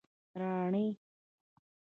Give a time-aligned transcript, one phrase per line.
[0.33, 0.87] مراڼی